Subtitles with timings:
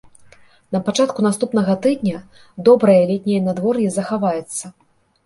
[0.75, 2.21] На пачатку наступнага тыдня
[2.71, 4.65] добрае летняе надвор'е захаваецца.